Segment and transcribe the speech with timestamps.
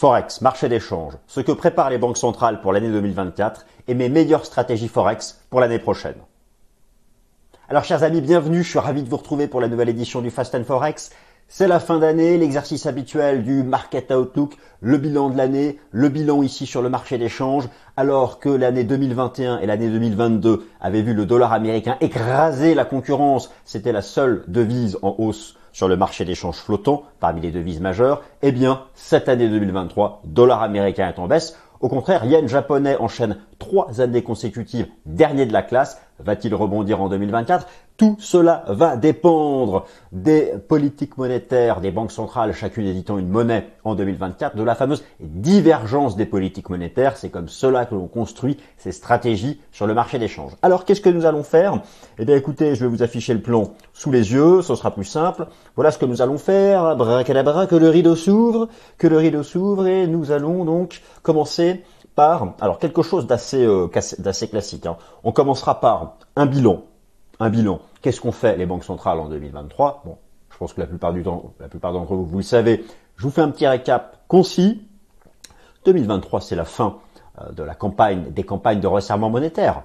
[0.00, 4.46] Forex, marché d'échange, ce que préparent les banques centrales pour l'année 2024 et mes meilleures
[4.46, 6.14] stratégies Forex pour l'année prochaine.
[7.68, 10.30] Alors chers amis, bienvenue, je suis ravi de vous retrouver pour la nouvelle édition du
[10.30, 11.10] Fast and Forex.
[11.48, 16.42] C'est la fin d'année, l'exercice habituel du Market Outlook, le bilan de l'année, le bilan
[16.42, 21.26] ici sur le marché d'échange, alors que l'année 2021 et l'année 2022 avaient vu le
[21.26, 26.56] dollar américain écraser la concurrence, c'était la seule devise en hausse sur le marché d'échange
[26.56, 31.56] flottant parmi les devises majeures, eh bien, cette année 2023, dollar américain est en baisse.
[31.80, 36.00] Au contraire, yen japonais enchaîne trois années consécutives dernier de la classe.
[36.24, 37.66] Va-t-il rebondir en 2024
[37.96, 43.94] Tout cela va dépendre des politiques monétaires des banques centrales, chacune éditant une monnaie en
[43.94, 47.16] 2024, de la fameuse divergence des politiques monétaires.
[47.16, 50.52] C'est comme cela que l'on construit ces stratégies sur le marché d'échange.
[50.62, 51.80] Alors, qu'est-ce que nous allons faire?
[52.18, 55.04] Eh bien, écoutez, je vais vous afficher le plan sous les yeux, ce sera plus
[55.04, 55.46] simple.
[55.76, 56.96] Voilà ce que nous allons faire.
[56.96, 58.68] Bracadabra, que le rideau s'ouvre,
[58.98, 61.82] que le rideau s'ouvre, et nous allons donc commencer
[62.14, 64.86] par, alors quelque chose d'assez euh, classique.
[64.86, 64.96] Hein.
[65.24, 66.82] On commencera par un bilan.
[67.38, 67.80] Un bilan.
[68.02, 70.16] Qu'est-ce qu'on fait les banques centrales en 2023 Bon,
[70.50, 72.84] je pense que la plupart du temps, la plupart d'entre vous, vous le savez.
[73.16, 74.82] Je vous fais un petit récap concis.
[75.84, 76.98] 2023, c'est la fin
[77.40, 79.82] euh, de la campagne, des campagnes de resserrement monétaire.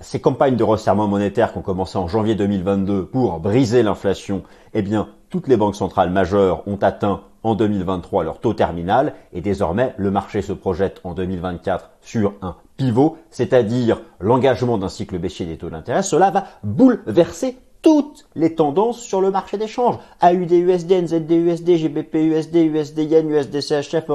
[0.00, 4.42] Ces campagnes de resserrement monétaire qui ont commencé en janvier 2022 pour briser l'inflation,
[4.74, 9.40] eh bien, toutes les banques centrales majeures ont atteint en 2023 leur taux terminal et
[9.40, 15.46] désormais le marché se projette en 2024 sur un pivot, c'est-à-dire l'engagement d'un cycle baissier
[15.46, 16.02] des taux d'intérêt.
[16.02, 19.96] Cela va bouleverser toutes les tendances sur le marché d'échange.
[20.20, 24.10] AUD, USD, NZD, USD, GBP, USD, USD, Yen, USD, CHF,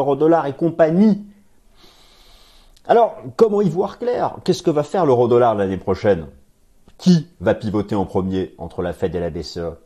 [0.46, 1.26] et compagnie.
[2.86, 4.36] Alors, comment y voir clair?
[4.44, 6.26] Qu'est-ce que va faire l'euro dollar l'année prochaine?
[6.98, 9.78] Qui va pivoter en premier entre la Fed et la BCE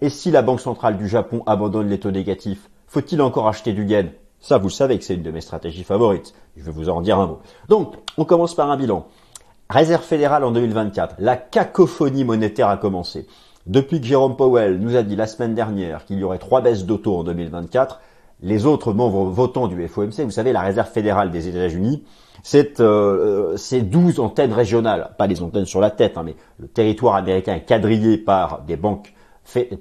[0.00, 3.84] Et si la Banque centrale du Japon abandonne les taux négatifs, faut-il encore acheter du
[3.84, 6.34] yen Ça, vous savez que c'est une de mes stratégies favorites.
[6.56, 7.38] Je vais vous en dire un mot.
[7.68, 9.06] Donc, on commence par un bilan.
[9.68, 11.16] Réserve fédérale en 2024.
[11.18, 13.26] La cacophonie monétaire a commencé.
[13.66, 16.86] Depuis que Jérôme Powell nous a dit la semaine dernière qu'il y aurait trois baisses
[16.86, 18.00] d'auto en 2024,
[18.42, 22.04] les autres membres votants du FOMC, vous savez, la réserve fédérale des États-Unis,
[22.42, 27.16] c'est euh, 12 antennes régionales, pas les antennes sur la tête, hein, mais le territoire
[27.16, 29.14] américain quadrillé par des banques,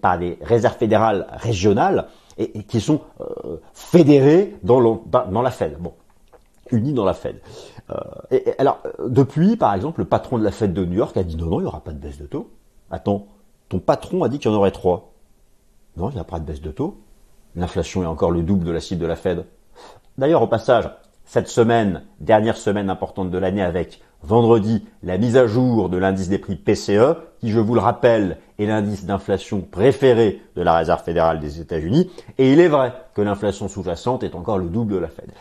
[0.02, 2.08] par des réserves fédérales régionales
[2.38, 5.78] et, qui sont euh, fédérées dans, la Fed.
[5.80, 5.94] Bon,
[6.72, 7.40] unis dans la Fed.
[7.90, 11.36] Euh, alors, depuis, par exemple, le patron de la Fed de New York a dit
[11.36, 12.50] non, non, il n'y aura pas de baisse de taux.
[12.92, 13.28] Attends,
[13.70, 15.14] ton patron a dit qu'il y en aurait trois.
[15.98, 16.98] Non, il n'y a pas de baisse de taux.
[17.56, 19.46] L'inflation est encore le double de la cible de la Fed.
[20.18, 20.90] D'ailleurs, au passage,
[21.26, 26.30] cette semaine, dernière semaine importante de l'année avec vendredi la mise à jour de l'indice
[26.30, 31.04] des prix PCE, qui je vous le rappelle est l'indice d'inflation préféré de la Réserve
[31.04, 35.00] fédérale des États-Unis, et il est vrai que l'inflation sous-jacente est encore le double de
[35.00, 35.32] la Fed.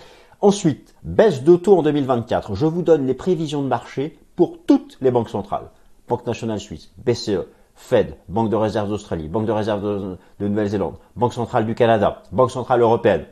[0.41, 2.55] Ensuite, baisse de taux en 2024.
[2.55, 5.71] Je vous donne les prévisions de marché pour toutes les banques centrales.
[6.09, 11.33] Banque nationale suisse, BCE, Fed, Banque de réserve d'Australie, Banque de réserve de, Nouvelle-Zélande, Banque
[11.33, 13.25] centrale du Canada, Banque centrale européenne,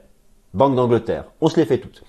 [0.54, 1.24] Banque d'Angleterre.
[1.40, 2.02] On se les fait toutes.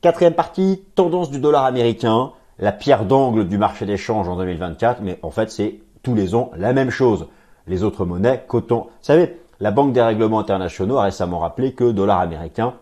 [0.00, 5.18] Quatrième partie, tendance du dollar américain, la pierre d'angle du marché d'échange en 2024, mais
[5.22, 7.26] en fait c'est tous les ans la même chose.
[7.66, 8.84] Les autres monnaies, coton.
[8.84, 12.74] Vous savez, la Banque des règlements internationaux a récemment rappelé que dollar américain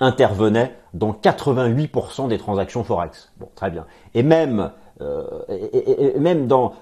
[0.00, 3.30] intervenait dans 88% des transactions forex.
[3.38, 3.84] Bon, très bien.
[4.14, 4.70] Et même
[5.02, 5.24] euh,
[6.18, 6.72] même dans,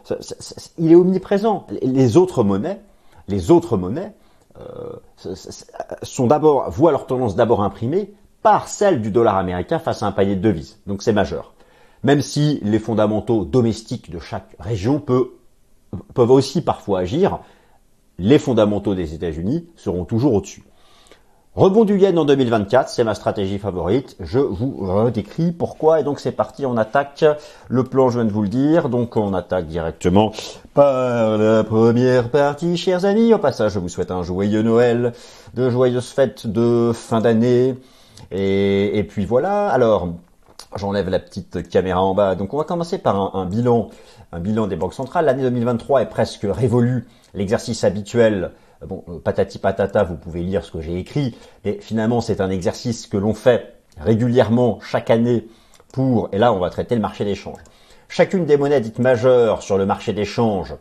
[0.79, 1.67] il est omniprésent.
[1.83, 2.81] Les autres monnaies,
[3.27, 4.13] les autres monnaies
[4.61, 5.35] euh,
[6.03, 10.13] sont d'abord voient leur tendance d'abord imprimée par celle du dollar américain face à un
[10.13, 10.79] panier de devises.
[10.87, 11.53] Donc c'est majeur.
[12.03, 17.39] Même si les fondamentaux domestiques de chaque région peuvent aussi parfois agir,
[18.19, 20.65] les fondamentaux des États-Unis seront toujours au-dessus.
[21.55, 24.17] Rebond du yen en 2024, c'est ma stratégie favorite.
[24.21, 26.01] Je vous décris pourquoi.
[26.01, 27.27] Et donc c'est parti, on attaque.
[27.69, 28.89] Le plan, je viens de vous le dire.
[28.89, 30.33] Donc on attaque directement
[30.73, 33.35] par la première partie, chers amis.
[33.35, 35.13] Au passage, je vous souhaite un joyeux Noël,
[35.53, 37.75] de joyeuses fêtes de fin d'année.
[38.33, 39.69] Et, puis voilà.
[39.69, 40.09] Alors,
[40.77, 42.35] j'enlève la petite caméra en bas.
[42.35, 43.91] Donc on va commencer par un, un bilan,
[44.33, 45.27] un bilan des banques centrales.
[45.27, 47.07] L'année 2023 est presque révolue.
[47.35, 48.53] L'exercice habituel
[48.83, 52.41] euh, bon, euh, patati patata, vous pouvez lire ce que j'ai écrit, mais finalement c'est
[52.41, 55.47] un exercice que l'on fait régulièrement chaque année
[55.93, 57.59] pour, et là on va traiter le marché d'échange.
[58.09, 60.75] Chacune des monnaies dites majeures sur le marché d'échange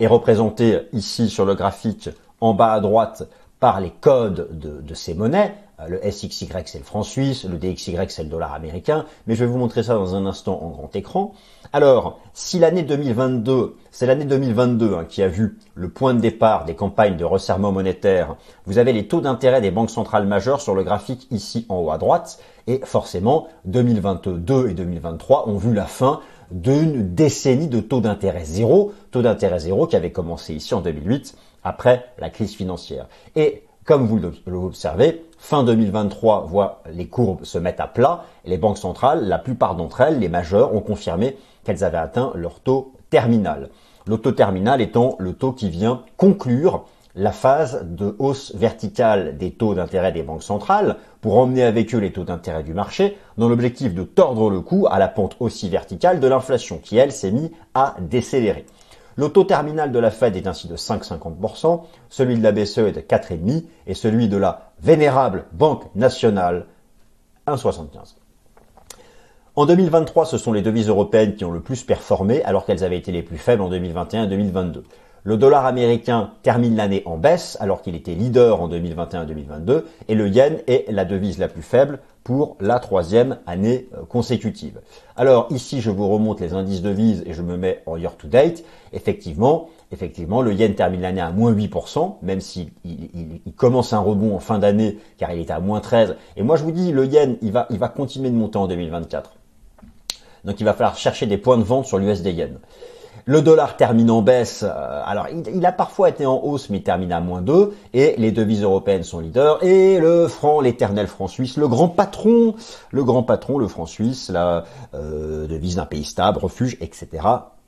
[0.00, 2.08] est représentée ici sur le graphique
[2.40, 3.28] en bas à droite
[3.60, 5.54] par les codes de, ces monnaies.
[5.80, 9.44] Euh, le SXY c'est le franc suisse, le DXY c'est le dollar américain, mais je
[9.44, 11.34] vais vous montrer ça dans un instant en grand écran.
[11.72, 16.64] Alors, si l'année 2022, c'est l'année 2022 hein, qui a vu le point de départ
[16.64, 18.36] des campagnes de resserrement monétaire,
[18.66, 21.90] vous avez les taux d'intérêt des banques centrales majeures sur le graphique ici en haut
[21.90, 26.20] à droite, et forcément 2022 et 2023 ont vu la fin
[26.50, 31.36] d'une décennie de taux d'intérêt zéro, taux d'intérêt zéro qui avait commencé ici en 2008
[31.62, 33.06] après la crise financière.
[33.36, 38.24] Et comme vous l'observez, fin 2023 voit les courbes se mettre à plat.
[38.44, 42.60] Les banques centrales, la plupart d'entre elles, les majeures, ont confirmé qu'elles avaient atteint leur
[42.60, 43.70] taux terminal.
[44.06, 49.50] Le taux terminal étant le taux qui vient conclure la phase de hausse verticale des
[49.50, 53.48] taux d'intérêt des banques centrales pour emmener avec eux les taux d'intérêt du marché dans
[53.48, 57.32] l'objectif de tordre le cou à la pente aussi verticale de l'inflation qui, elle, s'est
[57.32, 58.66] mise à décélérer.
[59.18, 62.92] Le taux terminal de la Fed est ainsi de 5,50%, celui de la BCE est
[62.92, 66.66] de 4,5% et celui de la vénérable Banque nationale
[67.48, 68.14] 1,75%.
[69.56, 72.96] En 2023, ce sont les devises européennes qui ont le plus performé alors qu'elles avaient
[72.96, 74.84] été les plus faibles en 2021 et 2022.
[75.24, 80.28] Le dollar américain termine l'année en baisse alors qu'il était leader en 2021-2022 et le
[80.28, 84.80] yen est la devise la plus faible pour la troisième année euh, consécutive.
[85.16, 88.28] Alors ici, je vous remonte les indices devises et je me mets en year to
[88.28, 88.64] date.
[88.92, 94.36] Effectivement, effectivement, le yen termine l'année à moins 8%, même s'il il, commence un rebond
[94.36, 96.16] en fin d'année car il était à moins 13.
[96.36, 98.68] Et moi, je vous dis, le yen, il va, il va continuer de monter en
[98.68, 99.32] 2024.
[100.44, 102.58] Donc il va falloir chercher des points de vente sur l'USD yen.
[103.24, 104.62] Le dollar termine en baisse.
[104.62, 107.74] Euh, alors, il, a parfois été en hausse, mais il termine à moins 2.
[107.94, 109.62] Et les devises européennes sont leaders.
[109.62, 112.54] Et le franc, l'éternel franc suisse, le grand patron,
[112.90, 117.08] le grand patron, le franc suisse, la euh, devise d'un pays stable, refuge, etc.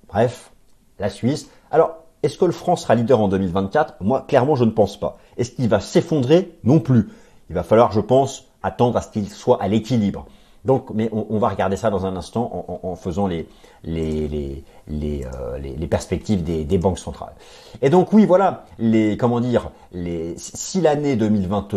[0.08, 0.52] Bref,
[0.98, 1.48] la Suisse.
[1.70, 5.18] Alors, est-ce que le franc sera leader en 2024 Moi, clairement, je ne pense pas.
[5.36, 6.58] Est-ce qu'il va s'effondrer?
[6.64, 7.08] Non plus.
[7.48, 10.26] Il va falloir, je pense, attendre à ce qu'il soit à l'équilibre.
[10.64, 13.48] Donc, mais on, va regarder ça dans un instant en, faisant les,
[13.82, 17.32] les, euh, perspectives des, banques centrales.
[17.80, 21.72] Et donc oui, voilà, les comment dire, les, si l'année 2020,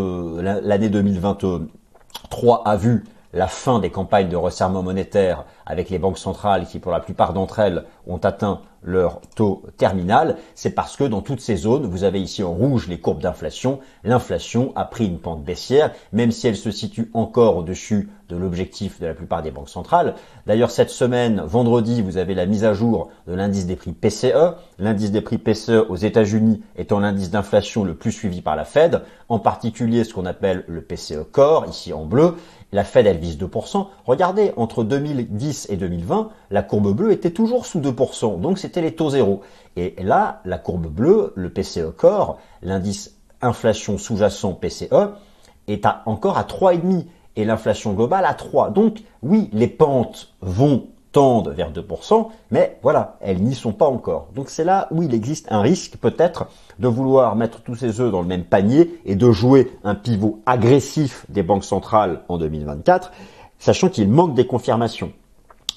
[0.64, 6.68] l'année 2023 a vu la fin des campagnes de resserrement monétaire avec les banques centrales
[6.68, 11.22] qui, pour la plupart d'entre elles, ont atteint leur taux terminal, c'est parce que dans
[11.22, 15.20] toutes ces zones, vous avez ici en rouge les courbes d'inflation, l'inflation a pris une
[15.20, 19.52] pente baissière, même si elle se situe encore au-dessus de l'objectif de la plupart des
[19.52, 20.16] banques centrales.
[20.48, 24.56] D'ailleurs, cette semaine, vendredi, vous avez la mise à jour de l'indice des prix PCE.
[24.80, 29.02] L'indice des prix PCE aux États-Unis étant l'indice d'inflation le plus suivi par la Fed,
[29.30, 32.36] en particulier ce qu'on appelle le PCE Core, ici en bleu,
[32.74, 33.86] la Fed, elle vise 2%.
[34.06, 37.93] Regardez, entre 2010 et 2020, la courbe bleue était toujours sous 2%,
[38.38, 39.42] donc c'était les taux zéro.
[39.76, 45.12] Et là, la courbe bleue, le PCE Core, l'indice inflation sous-jacent PCE,
[45.68, 47.06] est encore à 3,5
[47.36, 48.70] et l'inflation globale à 3.
[48.70, 54.28] Donc oui, les pentes vont tendent vers 2%, mais voilà, elles n'y sont pas encore.
[54.36, 56.48] Donc c'est là où il existe un risque peut-être
[56.80, 60.42] de vouloir mettre tous ces œufs dans le même panier et de jouer un pivot
[60.46, 63.12] agressif des banques centrales en 2024,
[63.60, 65.14] sachant qu'il manque des confirmations.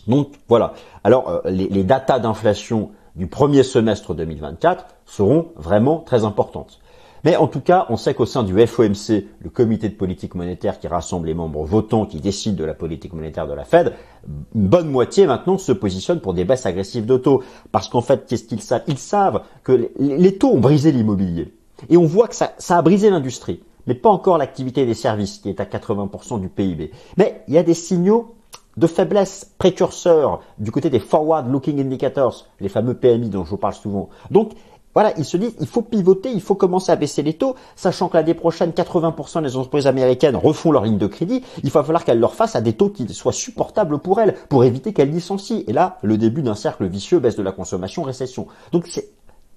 [0.06, 0.74] Donc voilà.
[1.04, 6.80] Alors euh, les, datas d'inflation du premier semestre 2024 seront vraiment très importantes.
[7.24, 10.78] Mais en tout cas, on sait qu'au sein du FOMC, le comité de politique monétaire
[10.78, 13.94] qui rassemble les membres votants qui décident de la politique monétaire de la Fed,
[14.54, 17.42] une bonne moitié maintenant se positionne pour des baisses agressives de taux.
[17.72, 18.84] Parce qu'en fait, qu'est-ce qu'ils savent?
[18.86, 21.52] Ils savent que les taux ont brisé l'immobilier.
[21.88, 25.38] Et on voit que ça, ça a brisé l'industrie, mais pas encore l'activité des services
[25.38, 26.92] qui est à 80% du PIB.
[27.16, 28.35] Mais il y a des signaux
[28.76, 33.56] de faiblesse précurseurs du côté des forward looking indicators, les fameux PMI dont je vous
[33.56, 34.08] parle souvent.
[34.30, 34.52] Donc,
[34.96, 38.08] voilà, ils se disent, il faut pivoter, il faut commencer à baisser les taux, sachant
[38.08, 41.42] que l'année prochaine, 80% des entreprises américaines refont leur ligne de crédit.
[41.62, 44.64] Il va falloir qu'elles leur fassent à des taux qui soient supportables pour elles, pour
[44.64, 45.64] éviter qu'elles licencient.
[45.66, 48.46] Et là, le début d'un cercle vicieux, baisse de la consommation, récession.
[48.72, 49.10] Donc c'est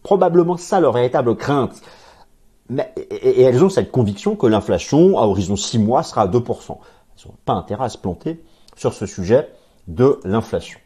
[0.03, 1.81] probablement ça leur véritable crainte.
[2.69, 6.35] Mais, et, elles ont cette conviction que l'inflation, à horizon 6 mois, sera à 2%.
[6.37, 8.41] Elles n'ont pas intérêt à se planter
[8.79, 9.49] sur ce sujet
[9.89, 10.79] de l'inflation.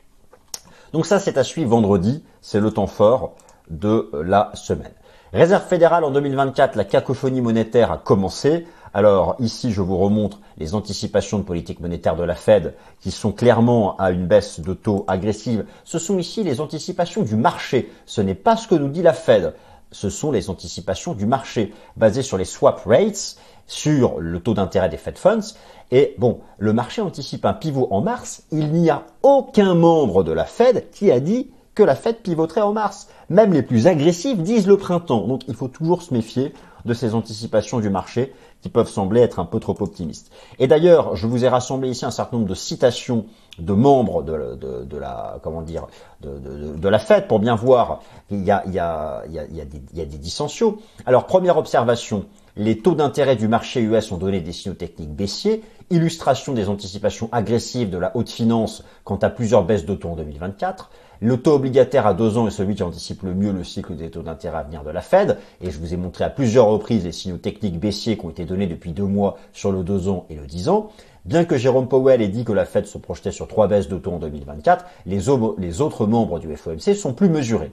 [0.93, 3.35] Donc ça, c'est à suivre vendredi, c'est le temps fort
[3.69, 4.93] de la semaine.
[5.31, 8.67] Réserve fédérale en 2024, la cacophonie monétaire a commencé.
[8.95, 13.31] Alors ici, je vous remontre les anticipations de politique monétaire de la Fed qui sont
[13.31, 15.65] clairement à une baisse de taux agressive.
[15.83, 17.91] Ce sont ici les anticipations du marché.
[18.05, 19.53] Ce n'est pas ce que nous dit la Fed.
[19.93, 24.89] Ce sont les anticipations du marché basées sur les swap rates, sur le taux d'intérêt
[24.89, 25.53] des Fed Funds.
[25.91, 28.43] Et bon, le marché anticipe un pivot en mars.
[28.51, 32.61] Il n'y a aucun membre de la Fed qui a dit que la Fed pivoterait
[32.61, 33.07] en mars.
[33.29, 35.27] Même les plus agressifs disent le printemps.
[35.27, 36.53] Donc il faut toujours se méfier
[36.85, 38.33] de ces anticipations du marché
[38.63, 40.31] qui peuvent sembler être un peu trop optimistes.
[40.57, 43.25] Et d'ailleurs, je vous ai rassemblé ici un certain nombre de citations
[43.59, 45.85] de membres de, la comment dire
[46.21, 49.65] de, la Fed pour bien voir qu'il y a, il y, a, il y, a,
[49.65, 50.77] des, il des.
[51.05, 55.63] Alors première observation, les taux d'intérêt du marché US ont donné des signaux techniques baissiers,
[55.89, 60.91] illustration des anticipations agressives de la haute finance quant à plusieurs baisses de en 2024.
[61.19, 64.11] Le taux obligataire à deux ans est celui qui anticipe le mieux le cycle des
[64.11, 65.37] taux d'intérêt à venir de la Fed.
[65.61, 68.45] Et je vous ai montré à plusieurs reprises les signaux techniques baissiers qui ont été
[68.45, 70.91] donnés depuis deux mois sur le deux ans et le 10 ans.
[71.25, 73.99] Bien que Jérôme Powell ait dit que la Fed se projetait sur trois baisses de
[74.05, 75.19] en 2024, les,
[75.57, 77.71] les autres membres du FOMC sont plus mesurés.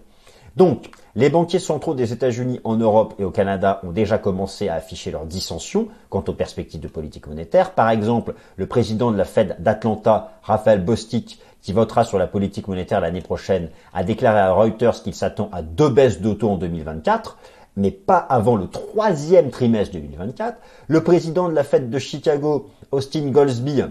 [0.57, 4.75] Donc, les banquiers centraux des États-Unis en Europe et au Canada ont déjà commencé à
[4.75, 7.73] afficher leurs dissensions quant aux perspectives de politique monétaire.
[7.73, 12.69] Par exemple, le président de la Fed d'Atlanta, Raphaël Bostic, qui votera sur la politique
[12.69, 16.57] monétaire l'année prochaine, a déclaré à Reuters qu'il s'attend à deux baisses de taux en
[16.57, 17.38] 2024
[17.76, 20.59] mais pas avant le troisième trimestre 2024.
[20.88, 23.83] Le président de la Fed de Chicago, Austin Goldsby,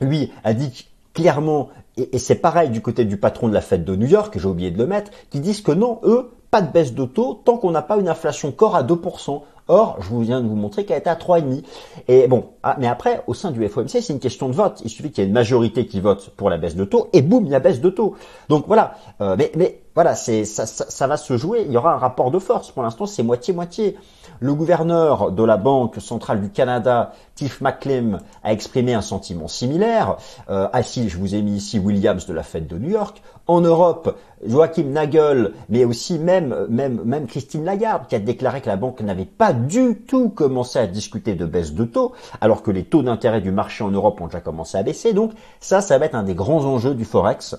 [0.00, 1.68] lui, a dit clairement,
[2.12, 4.70] et, c'est pareil du côté du patron de la Fed de New York, j'ai oublié
[4.70, 7.70] de le mettre, qui disent que non, eux, pas de baisse de taux tant qu'on
[7.70, 9.42] n'a pas une inflation corps à 2%.
[9.68, 11.62] Or, je vous viens de vous montrer qu'elle était à 3,5.
[12.08, 14.80] Et bon, ah, mais après, au sein du FOMC, c'est une question de vote.
[14.84, 17.22] Il suffit qu'il y ait une majorité qui vote pour la baisse de taux, et
[17.22, 18.16] boum, il y a baisse de taux.
[18.48, 18.94] Donc voilà.
[19.20, 21.64] Euh, mais, voilà, ça, va se jouer.
[21.66, 22.72] Il y aura un rapport de force.
[22.72, 23.96] Pour l'instant, c'est moitié-moitié.
[24.42, 30.16] Le gouverneur de la Banque centrale du Canada, Tiff McClim, a exprimé un sentiment similaire.
[30.48, 33.20] Euh, assis, je vous ai mis ici Williams de la Fête de New York.
[33.46, 34.16] En Europe,
[34.46, 39.02] Joachim Nagel, mais aussi même, même, même Christine Lagarde, qui a déclaré que la banque
[39.02, 43.02] n'avait pas du tout commencé à discuter de baisse de taux, alors que les taux
[43.02, 45.12] d'intérêt du marché en Europe ont déjà commencé à baisser.
[45.12, 47.56] Donc ça, ça va être un des grands enjeux du Forex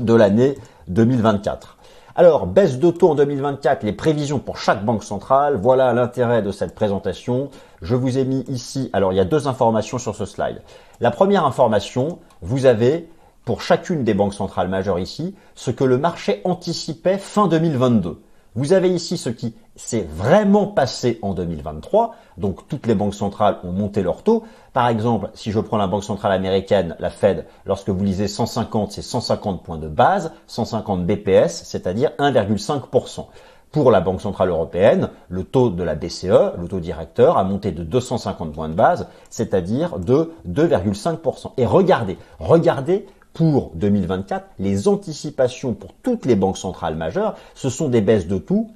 [0.00, 0.58] de l'année
[0.88, 1.78] 2024.
[2.16, 6.52] Alors, baisse de taux en 2024, les prévisions pour chaque banque centrale, voilà l'intérêt de
[6.52, 7.50] cette présentation.
[7.82, 10.62] Je vous ai mis ici, alors il y a deux informations sur ce slide.
[11.00, 13.08] La première information, vous avez
[13.44, 18.20] pour chacune des banques centrales majeures ici ce que le marché anticipait fin 2022.
[18.56, 22.14] Vous avez ici ce qui s'est vraiment passé en 2023.
[22.38, 24.44] Donc toutes les banques centrales ont monté leur taux.
[24.72, 28.92] Par exemple, si je prends la banque centrale américaine, la Fed, lorsque vous lisez 150,
[28.92, 33.26] c'est 150 points de base, 150 BPS, c'est-à-dire 1,5%.
[33.72, 37.72] Pour la Banque Centrale Européenne, le taux de la BCE, le taux directeur, a monté
[37.72, 41.54] de 250 points de base, c'est-à-dire de 2,5%.
[41.56, 47.88] Et regardez, regardez pour 2024, les anticipations pour toutes les banques centrales majeures, ce sont
[47.88, 48.70] des baisses de tout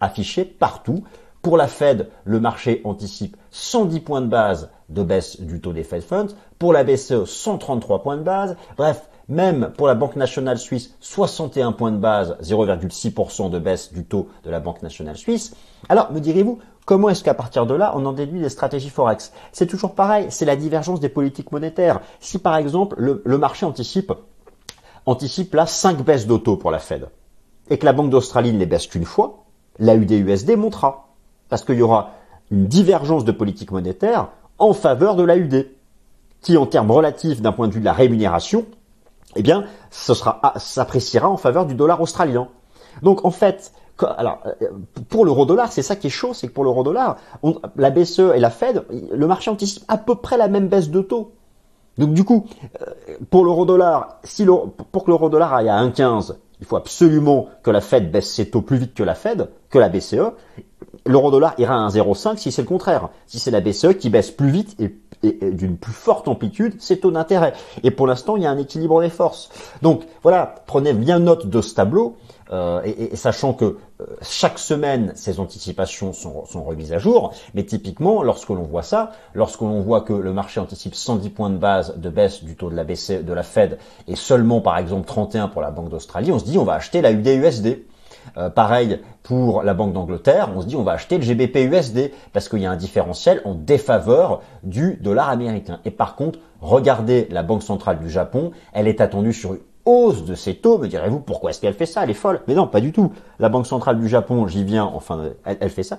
[0.00, 1.04] affichées partout.
[1.42, 5.84] Pour la Fed, le marché anticipe 110 points de base de baisse du taux des
[5.84, 6.34] Fed Funds.
[6.58, 8.56] Pour la BCE, 133 points de base.
[8.76, 14.04] Bref, même pour la Banque nationale suisse, 61 points de base, 0,6% de baisse du
[14.04, 15.54] taux de la Banque nationale suisse.
[15.88, 16.58] Alors, me direz-vous,
[16.88, 19.30] Comment est-ce qu'à partir de là, on en déduit des stratégies forex?
[19.52, 22.00] C'est toujours pareil, c'est la divergence des politiques monétaires.
[22.18, 24.10] Si par exemple le, marché anticipe,
[25.04, 27.10] anticipe là 5 baisses d'auto pour la Fed,
[27.68, 29.44] et que la Banque d'Australie ne les baisse qu'une fois,
[29.78, 31.10] la UDUSD montera.
[31.50, 32.12] Parce qu'il y aura
[32.50, 35.68] une divergence de politique monétaire en faveur de la UD,
[36.40, 38.64] qui en termes relatifs d'un point de vue de la rémunération,
[39.36, 42.48] eh bien, ce sera, ah, s'appréciera en faveur du dollar australien.
[43.02, 43.72] Donc en fait,
[44.16, 44.68] alors, euh,
[45.08, 47.16] pour l'euro-dollar, c'est ça qui est chaud, c'est que pour l'euro-dollar,
[47.76, 51.00] la BCE et la Fed, le marché anticipe à peu près la même baisse de
[51.00, 51.32] taux.
[51.96, 52.46] Donc du coup,
[52.80, 52.86] euh,
[53.30, 54.46] pour l'euro-dollar, si
[54.92, 58.62] pour que l'euro-dollar aille à 1,15, il faut absolument que la Fed baisse ses taux
[58.62, 60.32] plus vite que la Fed, que la BCE.
[61.06, 63.10] L'euro-dollar ira à 1,05 si c'est le contraire.
[63.26, 67.10] Si c'est la BCE qui baisse plus vite et, d'une plus forte amplitude ses taux
[67.10, 67.52] d'intérêt.
[67.82, 69.50] Et pour l'instant, il y a un équilibre des forces.
[69.82, 72.16] Donc voilà, prenez bien note de ce tableau.
[72.50, 73.64] Euh, et, sachant que
[74.00, 78.82] euh, chaque semaine, ces anticipations sont, sont, remises à jour, mais typiquement, lorsque l'on voit
[78.82, 82.56] ça, lorsque l'on voit que le marché anticipe 110 points de base de baisse du
[82.56, 85.90] taux de la BCE, de la Fed, et seulement par exemple 31 pour la Banque
[85.90, 87.84] d'Australie, on se dit on va acheter la UDUSD.
[88.36, 92.10] Euh, pareil pour la Banque d'Angleterre, on se dit on va acheter le GBP USD
[92.32, 95.80] parce qu'il y a un différentiel en défaveur du dollar américain.
[95.84, 99.56] Et par contre, regardez la Banque centrale du Japon, elle est attendue sur
[99.88, 102.40] de ses taux, me direz-vous, pourquoi est-ce qu'elle fait ça Elle est folle?
[102.46, 103.12] Mais non, pas du tout.
[103.38, 105.98] La Banque centrale du Japon, j'y viens, enfin, elle, fait ça.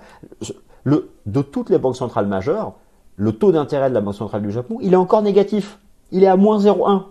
[0.84, 2.74] Le, de toutes les banques centrales majeures,
[3.16, 5.80] le taux d'intérêt de la Banque centrale du Japon, il est encore négatif.
[6.12, 7.04] Il est à moins 0,1.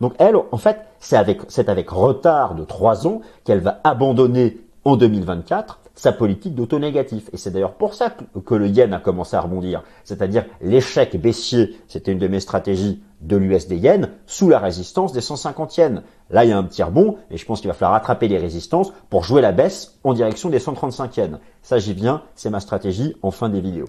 [0.00, 4.96] Donc elle, en fait, c'est avec, avec retard de 3 ans qu'elle va abandonner en
[4.96, 7.30] 2024 sa politique d'auto-négatif.
[7.32, 9.82] Et c'est d'ailleurs pour ça que le yen a commencé à rebondir.
[10.04, 15.20] C'est-à-dire l'échec baissier, c'était une de mes stratégies de l'USD yen, sous la résistance des
[15.20, 16.02] 150 yens.
[16.30, 18.38] Là, il y a un petit rebond, et je pense qu'il va falloir rattraper les
[18.38, 21.38] résistances pour jouer la baisse en direction des 135 yens.
[21.62, 23.88] Ça, j'y viens, c'est ma stratégie en fin des vidéos.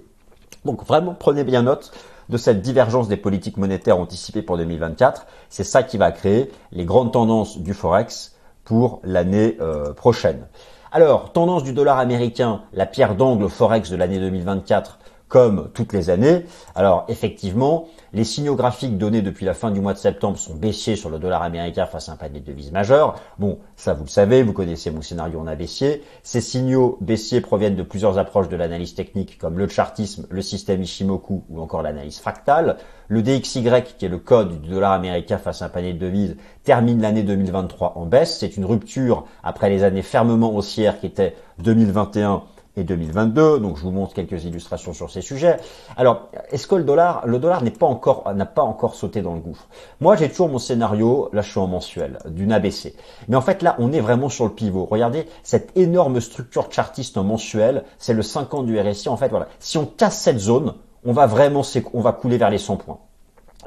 [0.63, 1.91] Donc vraiment, prenez bien note
[2.29, 5.27] de cette divergence des politiques monétaires anticipées pour 2024.
[5.49, 10.47] C'est ça qui va créer les grandes tendances du Forex pour l'année euh, prochaine.
[10.91, 16.09] Alors, tendance du dollar américain, la pierre d'angle Forex de l'année 2024, comme toutes les
[16.09, 16.45] années.
[16.75, 20.95] Alors effectivement, les signaux graphiques donnés depuis la fin du mois de septembre sont baissiers
[20.95, 23.15] sur le dollar américain face à un panier de devises majeures.
[23.39, 26.01] Bon, ça vous le savez, vous connaissez mon scénario en a baissier.
[26.23, 30.81] Ces signaux baissiers proviennent de plusieurs approches de l'analyse technique comme le chartisme, le système
[30.81, 32.77] Ishimoku ou encore l'analyse fractale.
[33.09, 33.65] Le DXY,
[33.97, 37.23] qui est le code du dollar américain face à un panier de devises, termine l'année
[37.23, 38.39] 2023 en baisse.
[38.39, 42.43] C'est une rupture après les années fermement haussières qui étaient 2021
[42.77, 43.59] et 2022.
[43.59, 45.57] Donc je vous montre quelques illustrations sur ces sujets.
[45.97, 49.33] Alors, est-ce que le dollar, le dollar n'est pas encore, n'a pas encore sauté dans
[49.33, 49.67] le gouffre?
[50.01, 52.95] Moi, j'ai toujours mon scénario, là je suis en mensuel, d'une ABC.
[53.27, 54.85] Mais en fait, là, on est vraiment sur le pivot.
[54.85, 59.09] Regardez cette énorme structure chartiste en mensuel, c'est le 5 ans du RSI.
[59.09, 60.73] En fait, voilà, si on casse cette zone,
[61.05, 61.61] on va vraiment,
[61.93, 62.97] on va couler vers les 100 points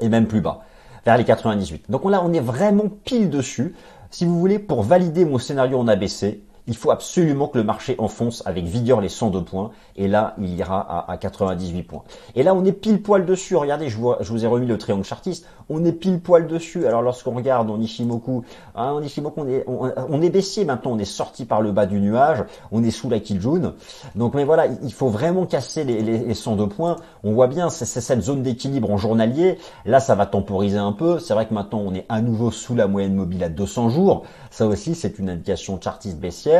[0.01, 0.61] et même plus bas,
[1.05, 1.89] vers les 98.
[1.89, 3.75] Donc là, on est vraiment pile dessus.
[4.11, 7.95] Si vous voulez, pour valider mon scénario en ABC, il faut absolument que le marché
[7.97, 9.71] enfonce avec vigueur les 102 points.
[9.95, 12.03] Et là, il ira à, 98 points.
[12.35, 13.55] Et là, on est pile poil dessus.
[13.55, 15.47] Regardez, je, vous ai remis le triangle chartiste.
[15.69, 16.85] On est pile poil dessus.
[16.85, 18.43] Alors, lorsqu'on regarde en Ishimoku,
[18.75, 20.91] hein, on est, baissier maintenant.
[20.91, 22.43] On est sorti par le bas du nuage.
[22.71, 23.73] On est sous la Kijun.
[24.13, 26.97] Donc, mais voilà, il faut vraiment casser les, les, les 102 points.
[27.23, 29.57] On voit bien, c'est cette zone d'équilibre en journalier.
[29.85, 31.17] Là, ça va temporiser un peu.
[31.17, 34.23] C'est vrai que maintenant, on est à nouveau sous la moyenne mobile à 200 jours.
[34.51, 36.58] Ça aussi, c'est une indication chartiste baissière.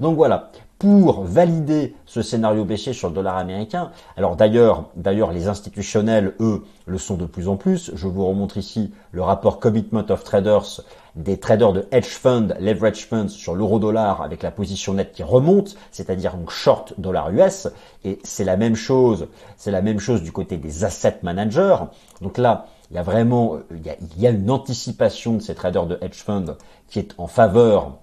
[0.00, 3.90] Donc voilà, pour valider ce scénario baissier sur le dollar américain.
[4.16, 7.90] Alors d'ailleurs, d'ailleurs les institutionnels, eux, le sont de plus en plus.
[7.94, 10.80] Je vous remontre ici le rapport Commitment of Traders
[11.16, 15.22] des traders de hedge fund, leverage funds sur l'euro dollar avec la position nette qui
[15.22, 17.68] remonte, c'est-à-dire donc short dollar US.
[18.04, 19.28] Et c'est la même chose,
[19.58, 21.76] c'est la même chose du côté des asset managers.
[22.22, 25.42] Donc là, il y a vraiment, il y a, il y a une anticipation de
[25.42, 26.56] ces traders de hedge fund
[26.88, 27.98] qui est en faveur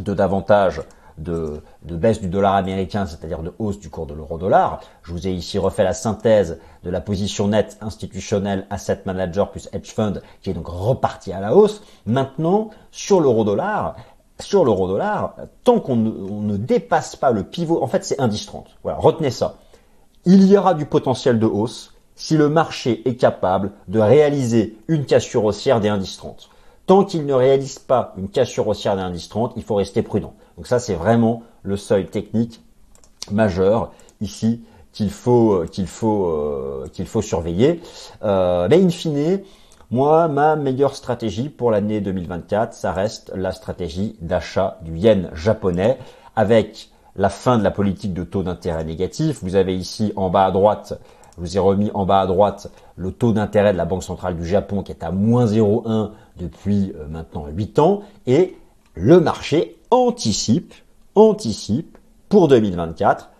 [0.00, 0.82] de davantage
[1.18, 4.80] de, baisse du dollar américain, c'est-à-dire de hausse du cours de l'euro-dollar.
[5.02, 9.68] Je vous ai ici refait la synthèse de la position nette institutionnelle asset manager plus
[9.72, 11.82] hedge fund qui est donc reparti à la hausse.
[12.06, 13.96] Maintenant, sur l'euro-dollar,
[14.38, 18.66] sur l'euro-dollar, tant qu'on ne, dépasse pas le pivot, en fait c'est indice 30.
[18.82, 19.56] Voilà, retenez ça.
[20.24, 25.04] Il y aura du potentiel de hausse si le marché est capable de réaliser une
[25.04, 26.50] cassure haussière des indices 30.
[26.86, 30.34] Tant qu'il ne réalise pas une cassure haussière d'un indice 30, il faut rester prudent.
[30.56, 32.62] Donc ça, c'est vraiment le seuil technique
[33.30, 37.82] majeur ici qu'il faut euh, euh, surveiller.
[38.22, 39.40] Euh, mais in fine,
[39.90, 45.98] moi, ma meilleure stratégie pour l'année 2024, ça reste la stratégie d'achat du yen japonais
[46.34, 49.40] avec la fin de la politique de taux d'intérêt négatif.
[49.42, 50.98] Vous avez ici en bas à droite
[51.36, 54.36] je vous ai remis en bas à droite le taux d'intérêt de la Banque centrale
[54.36, 58.02] du Japon qui est à moins 0,1 depuis euh, maintenant 8 ans.
[58.26, 58.56] Et
[58.94, 60.74] le marché anticipe,
[61.14, 63.30] anticipe pour 2024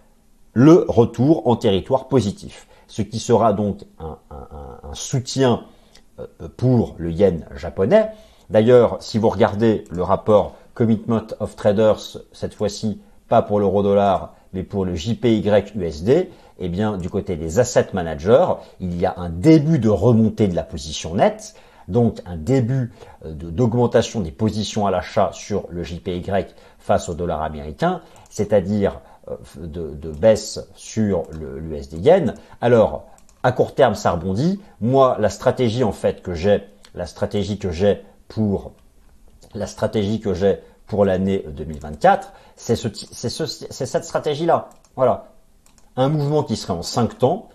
[0.52, 2.66] le retour en territoire positif.
[2.86, 4.16] Ce qui sera donc un,
[4.92, 5.64] soutien
[6.18, 8.10] euh, pour le yen japonais.
[8.50, 14.34] D'ailleurs, si vous regardez le rapport Commitment of Traders, cette fois-ci pas pour l'euro dollar,
[14.52, 15.42] mais pour le JPY
[15.74, 16.28] USD,
[16.58, 18.46] eh bien, du côté des asset managers,
[18.80, 21.54] il y a un début de remontée de la position nette,
[21.88, 22.92] donc un début
[23.24, 26.24] euh, d'augmentation des positions à l'achat sur le JPY
[26.78, 32.34] face au dollar américain, c'est-à-dire euh, de, baisse sur l'USD yen.
[32.60, 33.06] Alors,
[33.42, 34.60] à court terme, ça rebondit.
[34.80, 36.64] Moi, la stratégie en fait que j'ai,
[36.94, 38.02] la stratégie que j'ai
[40.86, 44.70] pour l'année 2024, c'est ce, cette stratégie-là.
[44.96, 45.28] Voilà.
[45.96, 47.48] Un mouvement qui serait en 5 temps,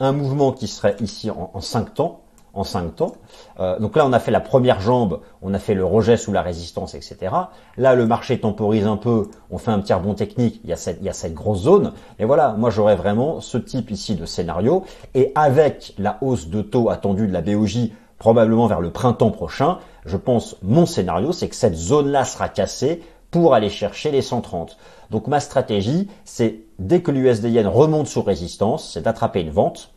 [0.00, 2.20] un mouvement qui serait ici en, 5 temps,
[2.54, 3.12] en 5 temps.
[3.58, 6.32] Euh, donc là, on a fait la première jambe, on a fait le rejet sous
[6.32, 7.34] la résistance, etc.
[7.76, 10.76] Là, le marché temporise un peu, on fait un petit rebond technique, il y a
[10.76, 11.92] cette, il y a cette grosse zone.
[12.20, 14.84] Et voilà, moi j'aurais vraiment ce type ici de scénario.
[15.14, 19.78] Et avec la hausse de taux attendue de la BOJ probablement vers le printemps prochain,
[20.04, 24.76] je pense, mon scénario, c'est que cette zone-là sera cassée pour aller chercher les 130.
[25.10, 29.92] Donc ma stratégie, c'est dès que l'USD yen remonte sous résistance, c'est d'attraper une vente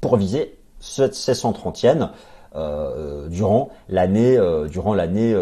[0.00, 2.08] pour viser ces 130 yens
[3.30, 4.36] durant l'année
[4.68, 5.34] durant l'année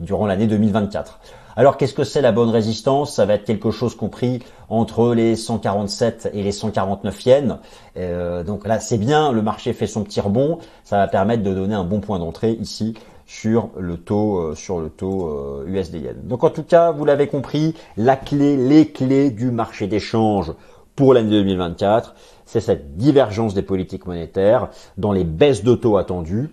[0.00, 1.20] durant l'année 2024.
[1.58, 3.16] Alors qu'est-ce que c'est la bonne résistance?
[3.16, 4.38] Ça va être quelque chose compris
[4.68, 7.56] entre les 147 et les 149 yens.
[7.96, 11.52] Euh, donc là c'est bien, le marché fait son petit rebond, ça va permettre de
[11.52, 12.94] donner un bon point d'entrée ici
[13.28, 16.16] sur le taux euh, sur le taux USD euh, yen.
[16.24, 20.52] Donc en tout cas, vous l'avez compris, la clé, les clés du marché d'échange
[20.96, 26.50] pour l'année 2024, c'est cette divergence des politiques monétaires dans les baisses de taux attendues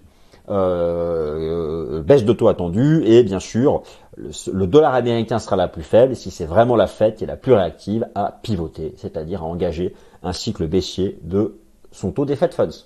[0.48, 3.82] euh, baisse de taux attendue et bien sûr
[4.16, 7.36] le, dollar américain sera la plus faible si c'est vraiment la Fed qui est la
[7.36, 11.56] plus réactive à pivoter, c'est-à-dire à engager un cycle baissier de
[11.92, 12.86] son taux des Fed Funds.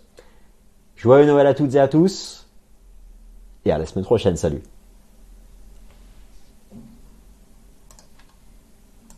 [0.95, 2.38] Joyeux Noël à toutes et à tous
[3.71, 4.61] à la semaine prochaine, salut